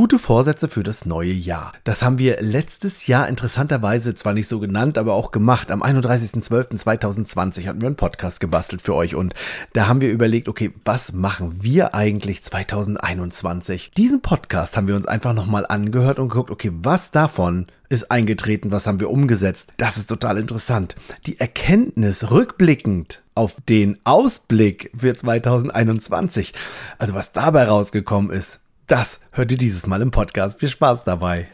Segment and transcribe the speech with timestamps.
[0.00, 1.74] Gute Vorsätze für das neue Jahr.
[1.84, 5.70] Das haben wir letztes Jahr interessanterweise zwar nicht so genannt, aber auch gemacht.
[5.70, 9.34] Am 31.12.2020 hatten wir einen Podcast gebastelt für euch und
[9.74, 13.90] da haben wir überlegt, okay, was machen wir eigentlich 2021?
[13.94, 18.72] Diesen Podcast haben wir uns einfach nochmal angehört und geguckt, okay, was davon ist eingetreten,
[18.72, 19.74] was haben wir umgesetzt?
[19.76, 20.96] Das ist total interessant.
[21.26, 26.54] Die Erkenntnis rückblickend auf den Ausblick für 2021,
[26.96, 28.60] also was dabei rausgekommen ist,
[28.90, 30.58] das hört ihr dieses Mal im Podcast.
[30.58, 31.46] Viel Spaß dabei.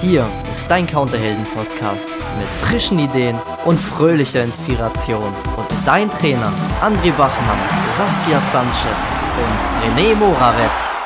[0.00, 2.08] Hier ist dein Counterhelden-Podcast
[2.38, 5.32] mit frischen Ideen und fröhlicher Inspiration.
[5.56, 7.58] Und dein Trainer André Bachmann,
[7.92, 9.08] Saskia Sanchez
[9.38, 10.96] und René Moravetz.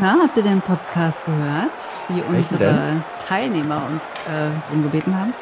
[0.00, 5.34] Na, habt ihr den Podcast gehört, wie unsere Teilnehmer uns äh, darum gebeten haben?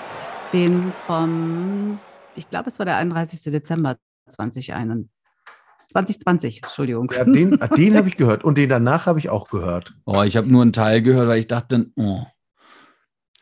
[0.53, 1.99] Den vom,
[2.35, 3.43] ich glaube, es war der 31.
[3.45, 3.97] Dezember
[4.29, 5.14] 2021.
[5.95, 7.11] 2020, Entschuldigung.
[7.17, 9.95] Ja, den den habe ich gehört und den danach habe ich auch gehört.
[10.05, 12.27] Oh, ich habe nur einen Teil gehört, weil ich dachte, oh,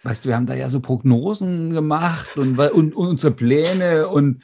[0.03, 4.43] weißt du, wir haben da ja so Prognosen gemacht und, und, und unsere Pläne und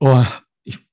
[0.00, 0.24] oh,
[0.64, 0.84] ich,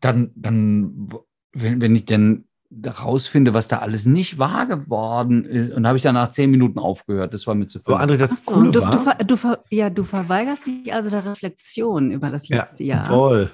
[0.00, 1.10] dann, dann
[1.52, 2.44] wenn, wenn ich dann
[2.84, 5.72] rausfinde, was da alles nicht wahr geworden ist.
[5.72, 7.32] Und habe ich dann nach zehn Minuten aufgehört.
[7.32, 7.94] Das war mir zu viel.
[7.94, 9.36] Aber André, das Ach so, du, du, du,
[9.70, 13.06] ja, du verweigerst dich also der Reflexion über das letzte ja, Jahr.
[13.06, 13.50] Voll.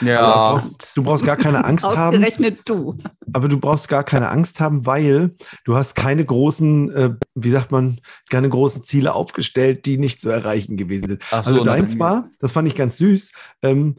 [0.00, 0.20] Ja.
[0.20, 2.16] Du brauchst, du brauchst gar keine Angst haben.
[2.16, 2.96] Ausgerechnet du.
[3.32, 7.70] Aber du brauchst gar keine Angst haben, weil du hast keine großen, äh, wie sagt
[7.72, 11.22] man, keine großen Ziele aufgestellt, die nicht zu erreichen gewesen sind.
[11.30, 13.32] Ach so, also deins war, das fand ich ganz süß.
[13.62, 13.96] Ähm,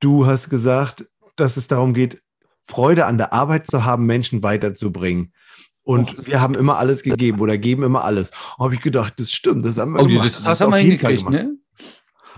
[0.00, 2.22] du hast gesagt, dass es darum geht,
[2.66, 5.32] Freude an der Arbeit zu haben, Menschen weiterzubringen.
[5.82, 6.26] Und oh.
[6.26, 8.30] wir haben immer alles gegeben oder geben immer alles.
[8.58, 10.26] Habe ich gedacht, das stimmt, das haben wir oh, gemacht.
[10.26, 11.56] Das, das, das haben wir hingekriegt, ne?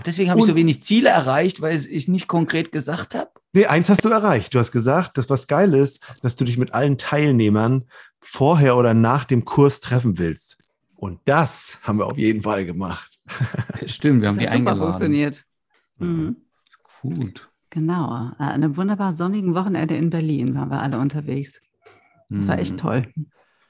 [0.06, 3.31] Deswegen habe ich so wenig Ziele erreicht, weil ich nicht konkret gesagt habe.
[3.53, 4.55] Nee, eins hast du erreicht.
[4.55, 7.84] Du hast gesagt, dass was geil ist, dass du dich mit allen Teilnehmern
[8.20, 10.56] vorher oder nach dem Kurs treffen willst.
[10.97, 13.19] Und das haben wir auf jeden Fall gemacht.
[13.86, 14.77] Stimmt, wir haben das die eingeladen.
[14.78, 15.45] Super funktioniert.
[15.98, 16.36] Mhm.
[17.02, 17.48] Gut.
[17.70, 18.08] Genau.
[18.08, 21.61] An einem wunderbar sonnigen Wochenende in Berlin waren wir alle unterwegs.
[22.29, 22.79] Das war echt Mhm.
[22.79, 23.08] toll.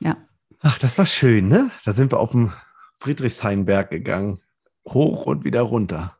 [0.01, 0.17] Ja.
[0.61, 1.71] Ach, das war schön, ne?
[1.85, 2.53] Da sind wir auf den
[3.01, 4.41] Friedrichshainberg gegangen.
[4.89, 6.17] Hoch und wieder runter.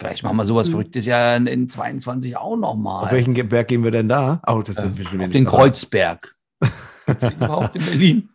[0.00, 0.70] Vielleicht machen wir sowas Mhm.
[0.72, 3.04] Verrücktes ja in, in 22 auch nochmal.
[3.04, 4.40] Auf welchen Berg gehen wir denn da?
[4.46, 6.36] Oh, das Äh, sind wir schon Auf den nicht Kreuzberg.
[7.20, 8.28] Den überhaupt in Berlin?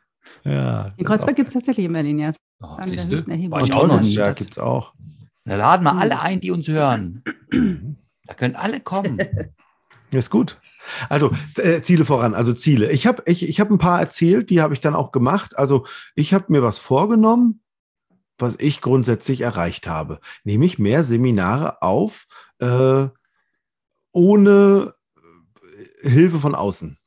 [0.44, 0.90] Ja.
[0.98, 2.30] In Kreuzberg gibt es tatsächlich in Berlin, ja.
[2.62, 2.68] Oh.
[2.78, 4.14] War ich auch noch nie.
[4.14, 4.94] Ja, gibt's auch.
[5.46, 6.00] Da laden wir Mhm.
[6.00, 7.24] alle ein, die uns hören.
[8.28, 9.18] Da können alle kommen.
[10.12, 10.60] Ist gut.
[11.10, 12.92] Also äh, Ziele voran, also Ziele.
[12.92, 15.58] Ich habe ich, ich hab ein paar erzählt, die habe ich dann auch gemacht.
[15.58, 17.62] Also ich habe mir was vorgenommen,
[18.38, 20.20] was ich grundsätzlich erreicht habe.
[20.44, 22.28] Nämlich mehr Seminare auf,
[22.60, 23.08] äh,
[24.12, 24.94] ohne
[26.02, 26.98] äh, Hilfe von außen.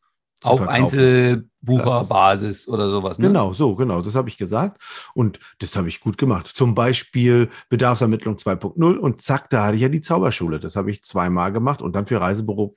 [0.43, 0.99] Auf verkaufen.
[0.99, 3.19] Einzelbucherbasis oder sowas.
[3.19, 3.27] Ne?
[3.27, 4.81] Genau, so, genau, das habe ich gesagt.
[5.15, 6.47] Und das habe ich gut gemacht.
[6.47, 10.61] Zum Beispiel Bedarfsermittlung 2.0 und zack, da hatte ich ja die Zauberschule.
[10.61, 12.77] Das habe ich zweimal gemacht und dann für Reisebüro,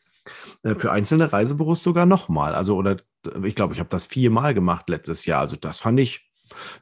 [0.63, 2.55] äh, für einzelne Reisebüros sogar nochmal.
[2.55, 2.97] Also, oder
[3.43, 5.41] ich glaube, ich habe das viermal gemacht letztes Jahr.
[5.41, 6.30] Also, das fand ich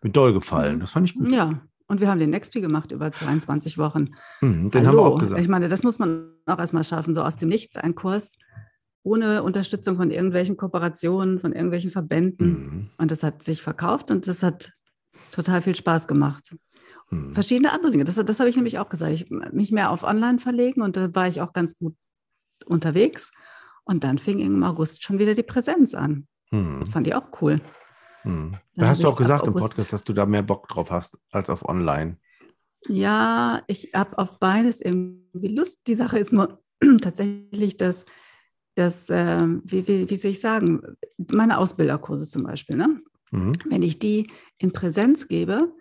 [0.01, 0.79] mir doll gefallen.
[0.79, 1.31] Das fand ich gut.
[1.31, 1.61] Ja.
[1.87, 4.09] Und wir haben den Nextpi gemacht über 22 Wochen.
[4.41, 5.15] Mhm, den haben wir Hallo.
[5.15, 5.41] auch gesagt.
[5.41, 8.33] Ich meine, das muss man auch erstmal schaffen, so aus dem Nichts ein Kurs
[9.01, 12.47] ohne Unterstützung von irgendwelchen Kooperationen, von irgendwelchen Verbänden.
[12.51, 14.71] Mhm, Und das hat sich verkauft und das hat
[15.31, 16.53] total viel Spaß gemacht.
[17.09, 17.33] mhm.
[17.33, 18.03] Verschiedene andere Dinge.
[18.03, 19.13] Das, das habe ich nämlich auch gesagt.
[19.13, 21.95] Ich mich mehr auf Online verlegen und da war ich auch ganz gut
[22.65, 23.31] unterwegs.
[23.83, 26.27] Und dann fing im August schon wieder die Präsenz an.
[26.51, 27.61] Mhm, Fand ich auch cool.
[28.23, 28.57] Mhm.
[28.75, 31.49] Da hast du auch gesagt im Podcast, dass du da mehr Bock drauf hast als
[31.49, 32.17] auf online.
[32.87, 35.81] Ja, ich habe auf beides irgendwie Lust.
[35.87, 36.61] Die Sache ist nur
[37.01, 38.05] tatsächlich, dass,
[38.75, 40.81] dass äh, wie, wie, wie soll ich sagen,
[41.31, 43.01] meine Ausbilderkurse zum Beispiel, ne?
[43.31, 43.51] Mhm.
[43.69, 45.71] wenn ich die in Präsenz gebe,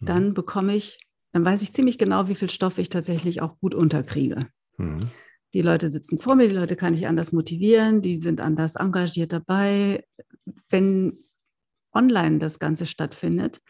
[0.00, 0.98] dann bekomme ich,
[1.32, 4.48] dann weiß ich ziemlich genau, wie viel Stoff ich tatsächlich auch gut unterkriege.
[4.76, 5.08] Mhm.
[5.54, 9.32] Die Leute sitzen vor mir, die Leute kann ich anders motivieren, die sind anders engagiert
[9.32, 10.04] dabei.
[10.68, 11.18] Wenn
[11.92, 13.60] online das Ganze stattfindet,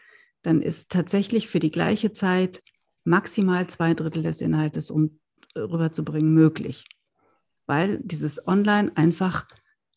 [0.41, 2.61] dann ist tatsächlich für die gleiche Zeit
[3.03, 5.19] maximal zwei Drittel des Inhaltes um
[5.55, 6.85] rüberzubringen möglich,
[7.65, 9.47] weil dieses Online einfach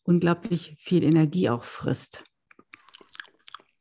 [0.03, 2.23] unglaublich viel Energie auch frisst.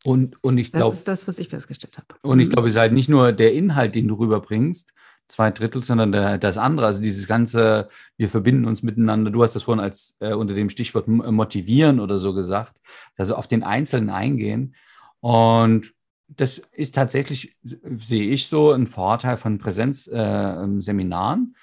[0.04, 2.16] Und, und ich Das glaube, ist das, was ich festgestellt habe.
[2.22, 2.52] und ich Mhm.
[2.52, 4.92] glaube, es ist halt nicht nur der Inhalt, den du rüberbringst,
[5.28, 9.30] zwei Drittel, sondern der, das andere, also dieses ganze, wir verbinden uns miteinander.
[9.30, 12.80] Du hast das vorhin als äh, unter dem Stichwort motivieren oder so gesagt,
[13.16, 14.74] also auf den Einzelnen eingehen.
[15.20, 15.94] Und
[16.28, 21.56] das ist tatsächlich, sehe ich so, ein Vorteil von Präsenzseminaren äh, Seminaren.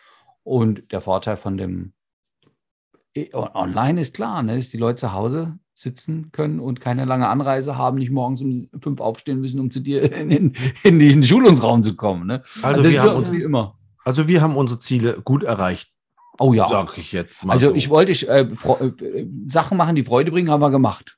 [0.43, 1.93] und der Vorteil von dem
[3.13, 7.27] äh, Online ist klar, ne, ist die Leute zu Hause sitzen können und keine lange
[7.27, 10.53] Anreise haben, nicht morgens um fünf aufstehen müssen, um zu dir in, in,
[10.83, 12.27] in den Schulungsraum zu kommen.
[12.27, 12.43] Ne?
[12.61, 13.77] Also, das wir haben uns, immer.
[14.05, 15.91] also wir haben unsere Ziele gut erreicht,
[16.41, 16.67] Oh ja.
[16.69, 17.53] sag ich jetzt mal.
[17.53, 17.75] Also so.
[17.75, 21.17] ich wollte äh, Fre- äh, Sachen machen, die Freude bringen, haben wir gemacht.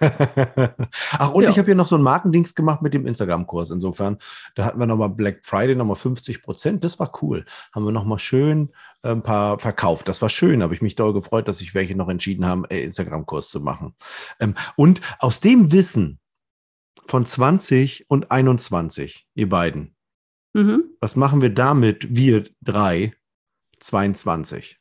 [1.18, 1.50] Ach, und Ja.
[1.50, 3.70] ich habe hier noch so ein Markendings gemacht mit dem Instagram-Kurs.
[3.70, 4.18] Insofern,
[4.54, 6.84] da hatten wir nochmal Black Friday, nochmal 50 Prozent.
[6.84, 7.44] Das war cool.
[7.72, 8.72] Haben wir nochmal schön
[9.02, 10.08] äh, ein paar verkauft.
[10.08, 10.62] Das war schön.
[10.62, 13.94] Habe ich mich doll gefreut, dass sich welche noch entschieden haben, äh, Instagram-Kurs zu machen.
[14.40, 16.18] Ähm, und aus dem Wissen
[17.06, 19.94] von 20 und 21, ihr beiden,
[20.54, 20.84] Mhm.
[21.00, 23.14] was machen wir damit, wir drei,
[23.80, 24.78] 22?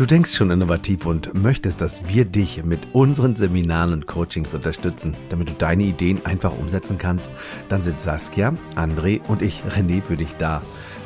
[0.00, 5.14] Du denkst schon innovativ und möchtest, dass wir dich mit unseren Seminaren und Coachings unterstützen,
[5.28, 7.28] damit du deine Ideen einfach umsetzen kannst,
[7.68, 10.62] dann sind Saskia, André und ich, René, für dich da.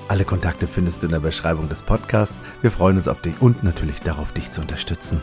[0.07, 2.37] Alle Kontakte findest du in der Beschreibung des Podcasts.
[2.63, 5.21] Wir freuen uns auf dich und natürlich darauf, dich zu unterstützen.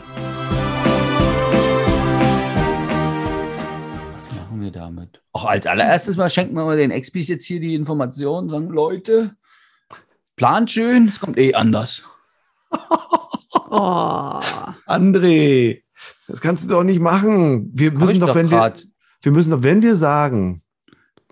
[4.12, 5.22] Was machen wir damit?
[5.32, 9.34] Auch als allererstes mal schenken wir mal den Expis jetzt hier die Informationen, sagen Leute,
[10.36, 12.04] plant schön, es kommt eh anders.
[13.74, 14.40] Oh,
[14.86, 15.82] André,
[16.28, 17.70] das kannst du doch nicht machen.
[17.72, 18.86] Wir Hab müssen doch, wenn wir, grad.
[19.22, 20.62] wir müssen doch, wenn wir sagen,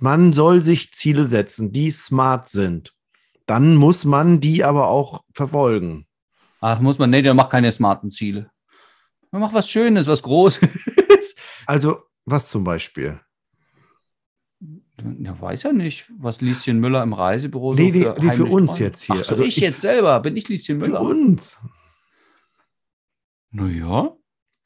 [0.01, 2.95] man soll sich Ziele setzen, die smart sind,
[3.45, 6.07] dann muss man die aber auch verfolgen.
[6.63, 8.51] Ach, muss man, nee, der macht keine smarten Ziele.
[9.31, 10.69] Man macht was Schönes, was Großes.
[11.67, 13.21] Also, was zum Beispiel?
[15.21, 18.71] Ja, weiß ja nicht, was Lieschen Müller im Reisebüro Nee, die- so für heimlich uns
[18.73, 18.81] träumt.
[18.81, 19.17] jetzt hier.
[19.21, 21.01] Ach so, Also ich, ich- jetzt selber, bin ich Lieschen Für Müller?
[21.03, 21.59] uns.
[23.50, 24.17] Naja.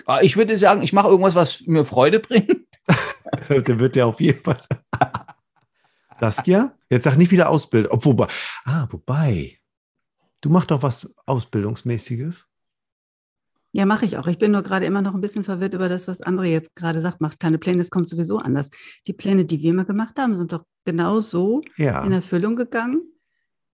[0.06, 2.66] Ah, Ich würde sagen, ich mache irgendwas, was mir Freude bringt.
[3.48, 4.62] Der wird ja auf jeden Fall.
[6.20, 6.74] Saskia?
[6.90, 7.92] Jetzt sag nicht wieder Ausbildung.
[7.92, 8.26] Ob, wobei,
[8.64, 9.58] ah, wobei.
[10.42, 12.46] Du machst doch was Ausbildungsmäßiges.
[13.72, 14.26] ja, mache ich auch.
[14.26, 17.00] Ich bin nur gerade immer noch ein bisschen verwirrt über das, was André jetzt gerade
[17.00, 17.20] sagt.
[17.20, 18.70] Macht kleine Pläne, es kommt sowieso anders.
[19.06, 22.04] Die Pläne, die wir mal gemacht haben, sind doch genau so Ja.
[22.04, 23.02] in Erfüllung gegangen,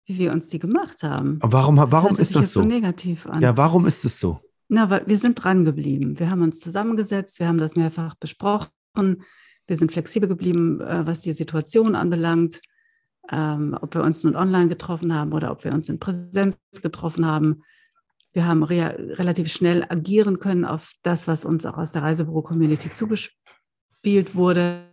[0.05, 1.39] wie wir uns die gemacht haben.
[1.41, 2.67] Aber warum, warum hörte ist sich das jetzt so so?
[2.67, 3.41] negativ an.
[3.41, 4.39] Ja, warum ist es so?
[4.71, 6.19] Na, wir sind dran geblieben.
[6.19, 8.69] Wir haben uns zusammengesetzt, wir haben das mehrfach besprochen.
[8.95, 12.61] Wir sind flexibel geblieben, äh, was die Situation anbelangt.
[13.31, 17.25] Ähm, ob wir uns nun online getroffen haben oder ob wir uns in Präsenz getroffen
[17.25, 17.63] haben.
[18.31, 22.91] Wir haben rea relativ schnell agieren können auf das, was uns auch aus der Reisebüro-Community
[22.93, 24.83] zugespielt wurde.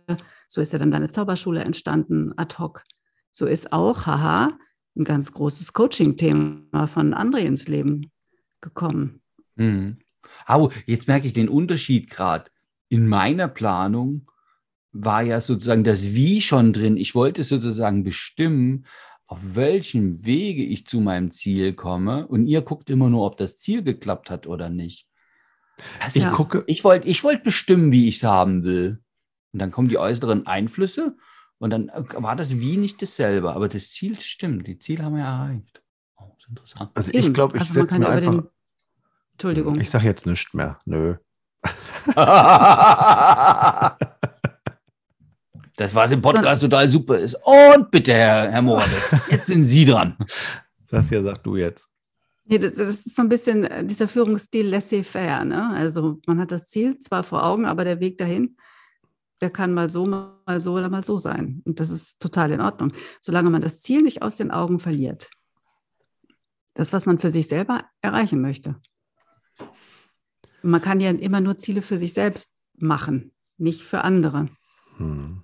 [0.47, 2.83] So ist ja dann deine Zauberschule entstanden, ad hoc.
[3.31, 4.57] So ist auch, haha,
[4.95, 8.11] ein ganz großes Coaching-Thema von André ins Leben
[8.61, 9.21] gekommen.
[9.57, 9.97] Mhm.
[10.45, 12.45] Au, jetzt merke ich den Unterschied gerade.
[12.89, 14.29] In meiner Planung
[14.93, 16.95] war ja sozusagen das Wie schon drin.
[16.97, 18.85] Ich wollte sozusagen bestimmen,
[19.27, 22.25] auf welchem Wege ich zu meinem Ziel komme.
[22.27, 25.05] Und ihr guckt immer nur, ob das Ziel geklappt hat oder nicht.
[25.99, 26.31] Das Ich Ja.
[26.31, 29.01] gucke, Ich wollte ich wollt bestimmen, wie ich es haben will.
[29.53, 31.17] Und dann kommen die äußeren Einflüsse
[31.59, 33.53] und dann äh, war das Wie nicht dasselbe.
[33.53, 34.65] Aber das Ziel stimmt.
[34.67, 35.81] Die Ziele haben wir erreicht.
[36.17, 36.91] Oh, das ist interessant.
[36.95, 38.31] also ich glaube, ich Also setze mir einfach.
[38.31, 38.47] den-
[39.37, 39.79] Entschuldigung.
[39.79, 40.79] Ich sage jetzt nichts mehr.
[40.85, 41.15] Nö.
[45.77, 47.37] Das, was im Podcast total super ist.
[47.45, 50.17] Und bitte, Herr, Herr Mordes, jetzt sind Sie dran.
[50.89, 51.87] Das hier sag du jetzt.
[52.45, 55.45] Nee, das, das ist so ein bisschen äh, dieser Führungsstil laissez-faire.
[55.45, 55.69] Ne?
[55.75, 58.57] Also man hat das Ziel zwar vor Augen, aber der Weg dahin,
[59.39, 61.61] der kann mal so, mal so oder mal so sein.
[61.63, 62.91] Und das ist total in Ordnung,
[63.21, 65.29] solange man das Ziel nicht aus den Augen verliert.
[66.73, 68.77] Das, was man für sich selber erreichen möchte.
[70.61, 74.49] Man kann ja immer nur Ziele für sich selbst machen, nicht für andere.
[74.97, 75.43] Hm.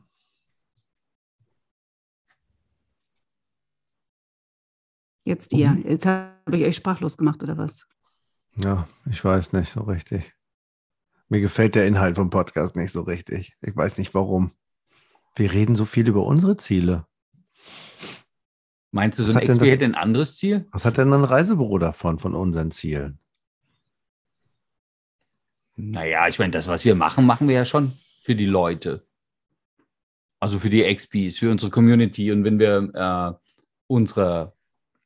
[5.25, 5.71] Jetzt ihr.
[5.71, 5.83] Mhm.
[5.87, 7.87] Jetzt habe ich euch sprachlos gemacht, oder was?
[8.55, 10.33] Ja, ich weiß nicht so richtig.
[11.29, 13.55] Mir gefällt der Inhalt vom Podcast nicht so richtig.
[13.61, 14.51] Ich weiß nicht warum.
[15.35, 17.07] Wir reden so viel über unsere Ziele.
[18.91, 20.67] Meinst du, so Was ein das- hätte ein anderes Ziel?
[20.71, 23.17] Was hat denn ein Reisebüro davon, von unseren Zielen?
[25.75, 29.05] Naja, ich meine, das, was wir machen, machen wir ja schon für die Leute.
[30.39, 32.31] Also für die XPs, für unsere Community.
[32.31, 33.47] Und wenn wir äh,
[33.87, 34.53] unsere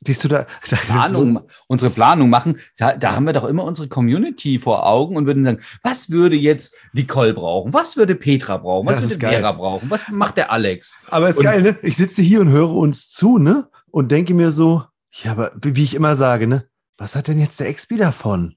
[0.05, 0.45] Siehst du da?
[0.69, 5.15] da Planung, unsere Planung machen, da, da haben wir doch immer unsere Community vor Augen
[5.15, 7.73] und würden sagen, was würde jetzt Nicole brauchen?
[7.73, 8.87] Was würde Petra brauchen?
[8.87, 9.27] Was Das würde.
[9.27, 9.89] Vera brauchen?
[9.89, 10.99] Was macht der Alex?
[11.09, 11.79] Aber ist Und- geil, ne?
[11.81, 13.69] Ich sitze hier und höre uns zu, ne?
[13.89, 14.83] Und denke mir so,
[15.23, 16.67] ja, aber wie wie ich immer sage, ne?
[16.97, 18.56] Was hat denn jetzt der XP davon?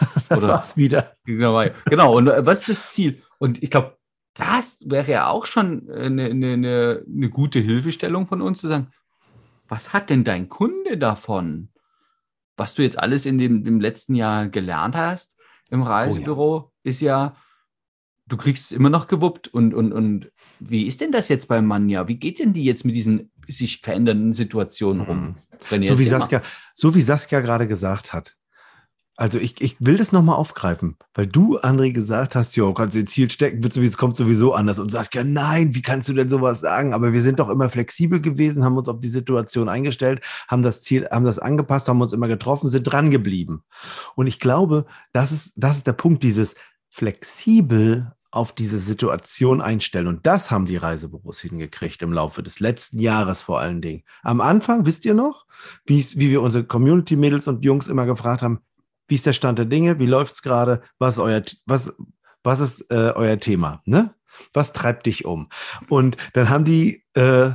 [0.28, 1.14] das Oder- war's wieder.
[1.24, 2.16] Genau, genau.
[2.16, 3.22] Und äh, was ist das Ziel?
[3.38, 3.96] Und ich glaube,
[4.34, 8.88] das wäre ja auch schon eine, eine, eine, eine gute Hilfestellung von uns zu sagen,
[9.66, 11.70] was hat denn dein Kunde davon?
[12.58, 15.36] was du jetzt alles in dem, dem letzten Jahr gelernt hast
[15.70, 16.90] im Reisebüro, oh ja.
[16.90, 17.36] ist ja,
[18.26, 19.48] du kriegst es immer noch gewuppt.
[19.48, 22.08] Und, und, und wie ist denn das jetzt beim Manja?
[22.08, 25.36] Wie geht denn die jetzt mit diesen sich verändernden Situationen rum?
[25.70, 25.82] Mhm.
[25.84, 26.42] So, wie Saskia,
[26.74, 28.36] so wie Saskia gerade gesagt hat,
[29.18, 33.00] also ich, ich will das nochmal aufgreifen, weil du, André, gesagt hast, jo, kannst du
[33.00, 36.12] ihr Ziel stecken, wird sowieso, kommt sowieso anders und sagst, ja nein, wie kannst du
[36.12, 36.94] denn sowas sagen?
[36.94, 40.82] Aber wir sind doch immer flexibel gewesen, haben uns auf die Situation eingestellt, haben das
[40.82, 43.64] Ziel, haben das angepasst, haben uns immer getroffen, sind dran geblieben.
[44.14, 46.54] Und ich glaube, das ist, das ist der Punkt, dieses
[46.88, 50.06] flexibel auf diese Situation einstellen.
[50.06, 54.04] Und das haben die Reisebüros hingekriegt im Laufe des letzten Jahres vor allen Dingen.
[54.22, 55.46] Am Anfang, wisst ihr noch,
[55.86, 58.60] wie wir unsere Community-Mädels und Jungs immer gefragt haben,
[59.08, 59.98] wie ist der Stand der Dinge?
[59.98, 60.82] Wie läuft es gerade?
[60.98, 61.94] Was ist euer, was,
[62.42, 63.82] was ist äh, euer Thema?
[63.84, 64.14] Ne?
[64.52, 65.48] Was treibt dich um?
[65.88, 67.50] Und dann haben die äh,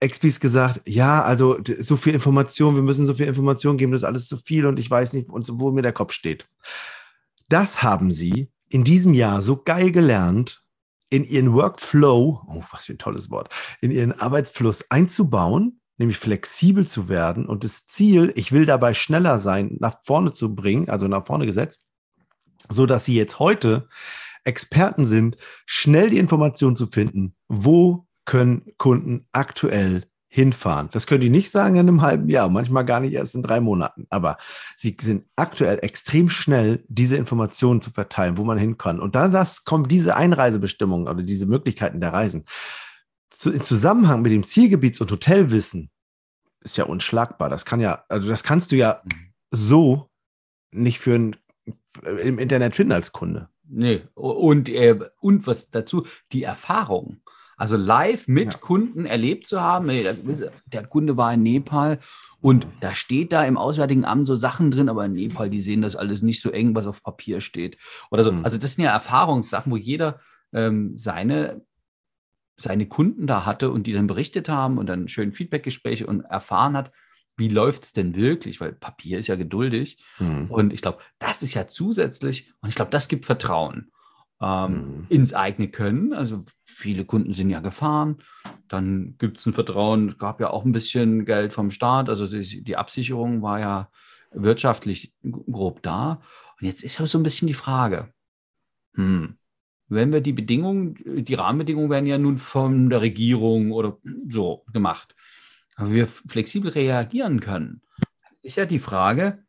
[0.00, 4.06] Expis gesagt, ja, also so viel Information, wir müssen so viel Information geben, das ist
[4.06, 6.48] alles zu viel und ich weiß nicht, wo mir der Kopf steht.
[7.48, 10.62] Das haben sie in diesem Jahr so geil gelernt,
[11.10, 16.86] in ihren Workflow, oh, was für ein tolles Wort, in ihren Arbeitsfluss einzubauen, nämlich flexibel
[16.86, 21.08] zu werden und das Ziel, ich will dabei schneller sein, nach vorne zu bringen, also
[21.08, 21.80] nach vorne gesetzt,
[22.68, 23.88] so dass sie jetzt heute
[24.44, 25.36] Experten sind,
[25.66, 30.90] schnell die Information zu finden, wo können Kunden aktuell hinfahren.
[30.92, 33.60] Das können die nicht sagen in einem halben Jahr, manchmal gar nicht erst in drei
[33.60, 34.06] Monaten.
[34.10, 34.36] Aber
[34.76, 39.00] sie sind aktuell extrem schnell, diese Informationen zu verteilen, wo man hin kann.
[39.00, 42.44] Und dann das kommt diese Einreisebestimmungen oder diese Möglichkeiten der Reisen
[43.28, 45.90] zu, im Zusammenhang mit dem Zielgebiets- und Hotelwissen
[46.60, 47.48] ist ja unschlagbar.
[47.48, 49.02] Das kann ja, also das kannst du ja
[49.50, 50.10] so
[50.70, 51.36] nicht für ein,
[52.22, 53.48] im Internet finden als Kunde.
[53.68, 57.20] Nee, und, äh, und was dazu, die Erfahrung.
[57.56, 58.58] Also live mit ja.
[58.58, 59.88] Kunden erlebt zu haben.
[59.88, 61.98] Der Kunde war in Nepal
[62.40, 65.82] und da steht da im Auswärtigen Amt so Sachen drin, aber in Nepal, die sehen
[65.82, 67.76] das alles nicht so eng, was auf Papier steht.
[68.12, 68.30] Oder so.
[68.30, 68.44] Mhm.
[68.44, 70.20] Also das sind ja Erfahrungssachen, wo jeder
[70.52, 71.62] ähm, seine
[72.58, 76.76] seine Kunden da hatte und die dann berichtet haben und dann schön Feedbackgespräche und erfahren
[76.76, 76.92] hat,
[77.36, 78.60] wie läuft es denn wirklich?
[78.60, 80.04] Weil Papier ist ja geduldig.
[80.18, 80.46] Mhm.
[80.50, 83.92] Und ich glaube, das ist ja zusätzlich, und ich glaube, das gibt Vertrauen
[84.40, 85.06] ähm, mhm.
[85.08, 86.12] ins eigene Können.
[86.12, 88.16] Also viele Kunden sind ja gefahren.
[88.66, 92.08] Dann gibt es ein Vertrauen, es gab ja auch ein bisschen Geld vom Staat.
[92.08, 93.90] Also die, die Absicherung war ja
[94.32, 96.20] wirtschaftlich grob da.
[96.60, 98.12] Und jetzt ist ja so ein bisschen die Frage,
[98.94, 99.37] hm,
[99.88, 105.14] wenn wir die Bedingungen, die Rahmenbedingungen werden ja nun von der Regierung oder so gemacht,
[105.76, 107.82] aber wir flexibel reagieren können,
[108.42, 109.44] ist ja die Frage,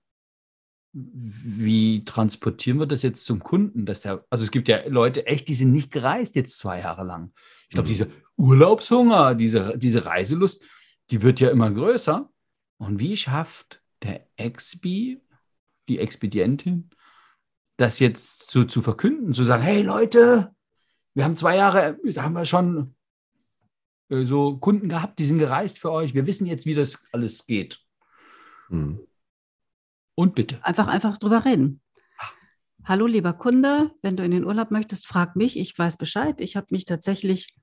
[0.91, 3.85] wie transportieren wir das jetzt zum Kunden?
[3.85, 7.03] Dass der, also es gibt ja Leute, echt, die sind nicht gereist jetzt zwei Jahre
[7.03, 7.31] lang.
[7.67, 7.91] Ich glaube, mhm.
[7.91, 10.63] dieser Urlaubshunger, diese, diese Reiselust,
[11.11, 12.29] die wird ja immer größer.
[12.77, 15.21] Und wie schafft der Expi,
[15.87, 16.89] die Expedientin,
[17.79, 20.53] das jetzt so zu verkünden, zu sagen, hey Leute,
[21.13, 22.93] wir haben zwei Jahre, da haben wir schon
[24.09, 26.13] äh, so Kunden gehabt, die sind gereist für euch.
[26.13, 27.79] Wir wissen jetzt, wie das alles geht.
[28.67, 28.99] Hm.
[30.15, 30.63] Und bitte.
[30.63, 31.81] Einfach, einfach drüber reden.
[32.83, 35.57] Hallo, lieber Kunde, wenn du in den Urlaub möchtest, frag mich.
[35.57, 36.41] Ich weiß Bescheid.
[36.41, 37.55] Ich habe mich tatsächlich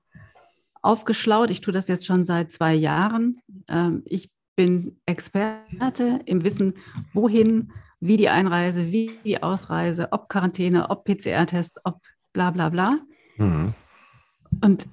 [0.81, 1.51] aufgeschlaut.
[1.51, 3.39] Ich tue das jetzt schon seit zwei Jahren.
[3.67, 6.73] Ähm, ich bin Experte im Wissen,
[7.13, 12.01] wohin, wie die Einreise, wie die Ausreise, ob Quarantäne, ob PCR-Test, ob
[12.33, 12.99] bla bla bla.
[13.37, 13.73] Mhm.
[14.61, 14.87] Und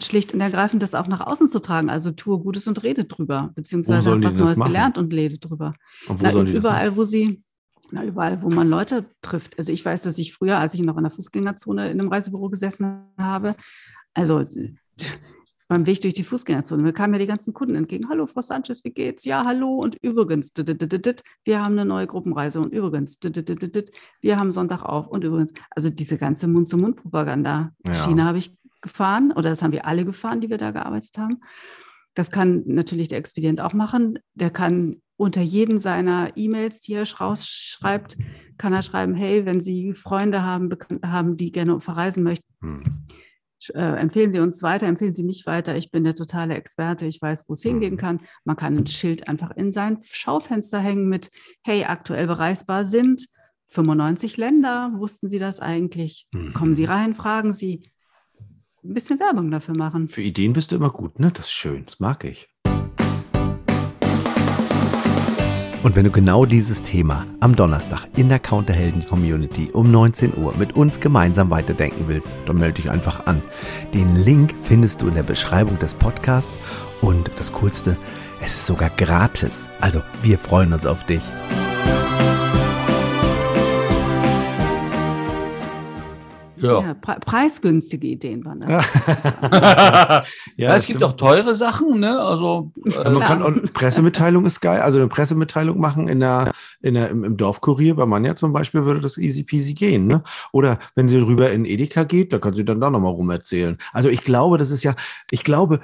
[0.00, 1.90] schlicht und ergreifend das auch nach außen zu tragen.
[1.90, 5.74] Also tue Gutes und rede drüber, beziehungsweise habe was Neues gelernt und rede drüber.
[6.08, 7.42] Und wo na, überall, wo sie,
[7.90, 9.58] na, überall, wo man Leute trifft.
[9.58, 12.48] Also ich weiß, dass ich früher, als ich noch in der Fußgängerzone in einem Reisebüro
[12.48, 13.54] gesessen habe,
[14.14, 14.44] also
[15.72, 16.82] beim Weg durch die Fußgängerzone.
[16.82, 18.10] Mir kamen ja die ganzen Kunden entgegen.
[18.10, 19.24] Hallo, Frau Sanchez, wie geht's?
[19.24, 19.76] Ja, hallo.
[19.76, 22.60] Und übrigens, wir haben eine neue Gruppenreise.
[22.60, 25.06] Und übrigens, wir haben Sonntag auf.
[25.06, 27.72] Und übrigens, also diese ganze Mund-zu-Mund-Propaganda.
[27.86, 27.92] Ja.
[27.94, 31.40] China habe ich gefahren oder das haben wir alle gefahren, die wir da gearbeitet haben.
[32.12, 34.18] Das kann natürlich der Expedient auch machen.
[34.34, 38.18] Der kann unter jeden seiner E-Mails, die er rausschreibt,
[38.58, 43.06] kann er schreiben, hey, wenn Sie Freunde haben, Bekannte haben, die gerne verreisen möchten, hm
[43.70, 45.76] äh, empfehlen Sie uns weiter, empfehlen Sie mich weiter.
[45.76, 47.98] Ich bin der totale Experte, ich weiß, wo es hingehen mhm.
[47.98, 48.20] kann.
[48.44, 51.30] Man kann ein Schild einfach in sein Schaufenster hängen mit,
[51.62, 53.28] hey, aktuell bereisbar sind
[53.66, 54.92] 95 Länder.
[54.96, 56.28] Wussten Sie das eigentlich?
[56.52, 56.90] Kommen Sie mhm.
[56.90, 57.90] rein, fragen Sie.
[58.84, 60.08] Ein bisschen Werbung dafür machen.
[60.08, 61.30] Für Ideen bist du immer gut, ne?
[61.32, 62.51] Das ist schön, das mag ich.
[65.82, 70.54] Und wenn du genau dieses Thema am Donnerstag in der Counterhelden Community um 19 Uhr
[70.56, 73.42] mit uns gemeinsam weiterdenken willst, dann melde dich einfach an.
[73.92, 76.56] Den Link findest du in der Beschreibung des Podcasts
[77.00, 77.96] und das Coolste,
[78.40, 79.68] Es ist sogar gratis.
[79.80, 81.22] Also, wir freuen uns auf dich.
[86.62, 88.70] Ja, ja pre preisgünstige Ideen waren das.
[88.70, 90.24] ja,
[90.56, 92.20] ja, es gibt auch teure Sachen, ne?
[92.20, 94.80] Also äh, man kann auch, Pressemitteilung ist geil.
[94.80, 98.84] Also eine Pressemitteilung machen in der, in der, im, im Dorfkurier bei Manja zum Beispiel
[98.84, 100.22] würde das easy peasy gehen, ne?
[100.52, 103.76] Oder wenn sie rüber in Edeka geht, da kann sie dann da nochmal rum erzählen.
[103.92, 104.94] Also ich glaube, das ist ja,
[105.30, 105.80] ich glaube,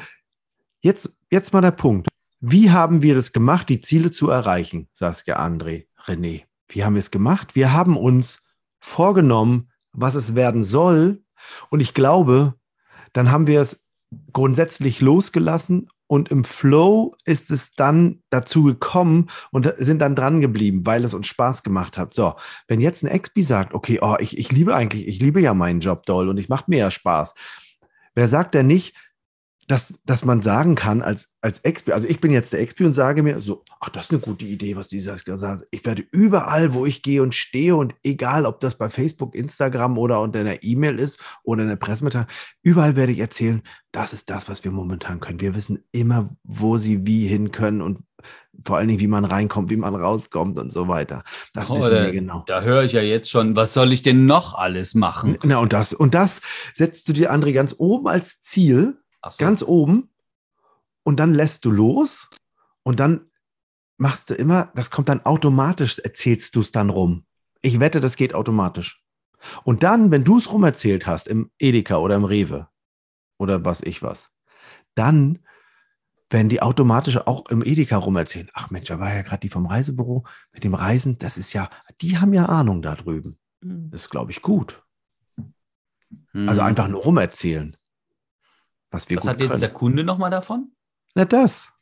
[0.81, 2.09] jetzt, jetzt mal der Punkt.
[2.41, 6.43] Wie haben wir das gemacht, die Ziele zu erreichen, Saskia, André, René?
[6.69, 7.57] Wie haben wir es gemacht?
[7.57, 8.43] Wir haben uns
[8.79, 9.71] vorgenommen,
[10.01, 11.23] was es werden soll.
[11.71, 12.55] Und ich glaube,
[13.13, 13.85] dann haben wir es
[14.33, 20.87] grundsätzlich losgelassen und im Flow ist es dann dazu gekommen und sind dann dran geblieben,
[20.87, 22.15] weil es uns Spaß gemacht hat.
[22.15, 22.35] So,
[22.67, 25.81] wenn jetzt ein Expi sagt, okay, oh, ich, ich liebe eigentlich, ich liebe ja meinen
[25.81, 27.35] Job doll und ich mache mir ja Spaß.
[28.15, 28.97] Wer sagt denn nicht,
[29.69, 32.95] dass, dass man sagen kann als, als Expi, also ich bin jetzt der Expi und
[32.95, 35.69] sage mir so, ach, das ist eine gute Idee, was dieser gesagt hat.
[35.71, 39.99] Ich werde überall, wo ich gehe und stehe und egal, ob das bei Facebook, Instagram
[39.99, 42.29] oder unter einer E-Mail ist oder in der Pressemitteilung,
[42.63, 45.41] überall werde ich erzählen, das ist das, was wir momentan können.
[45.41, 47.99] Wir wissen immer, wo sie wie hin können und
[48.65, 51.23] vor allen Dingen, wie man reinkommt, wie man rauskommt und so weiter.
[51.53, 52.43] Das oh, wissen wir genau.
[52.47, 55.39] Da höre ich ja jetzt schon, was soll ich denn noch alles machen?
[55.45, 56.41] Na, und das, und das
[56.75, 59.37] setzt du dir, André, ganz oben als Ziel so.
[59.39, 60.11] Ganz oben.
[61.03, 62.29] Und dann lässt du los.
[62.83, 63.31] Und dann
[63.99, 67.27] machst du immer, das kommt dann automatisch, erzählst du es dann rum.
[67.61, 69.03] Ich wette, das geht automatisch.
[69.65, 72.69] Und dann, wenn du es rumerzählt hast im Edeka oder im Rewe
[73.39, 74.31] oder was ich was,
[74.95, 75.41] dann
[76.31, 78.51] werden die automatisch auch im Edeka rumerzählen.
[78.53, 81.19] Ach Mensch, da war ja gerade die vom Reisebüro mit dem Reisen.
[81.19, 81.71] Das ist ja,
[82.03, 83.39] die haben ja Ahnung da drüben.
[83.61, 83.91] Mhm.
[83.91, 84.83] Das ist, glaube ich, gut.
[86.33, 86.49] Mhm.
[86.49, 87.77] Also einfach nur rumerzählen.
[88.91, 89.61] Was, wir was hat jetzt können.
[89.61, 90.73] der Kunde nochmal davon?
[91.15, 91.73] Na, das.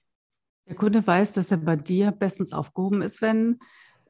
[0.67, 3.59] Der Kunde weiß, dass er bei dir bestens aufgehoben ist, wenn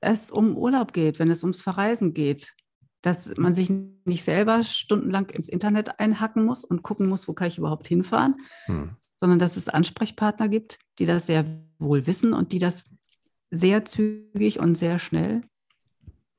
[0.00, 2.54] es um Urlaub geht, wenn es ums Verreisen geht.
[3.02, 3.70] Dass man sich
[4.04, 8.36] nicht selber stundenlang ins Internet einhacken muss und gucken muss, wo kann ich überhaupt hinfahren,
[8.64, 8.96] hm.
[9.16, 11.44] sondern dass es Ansprechpartner gibt, die das sehr
[11.78, 12.84] wohl wissen und die das
[13.50, 15.42] sehr zügig und sehr schnell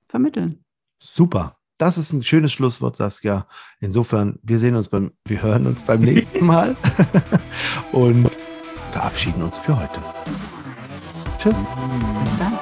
[0.07, 0.65] vermitteln.
[1.01, 1.57] Super.
[1.77, 3.47] Das ist ein schönes Schlusswort, Saskia.
[3.79, 6.75] Insofern, wir sehen uns beim, wir hören uns beim nächsten Mal
[7.91, 8.29] und
[8.91, 9.99] verabschieden uns für heute.
[11.39, 11.55] Tschüss.
[11.55, 12.56] Bis.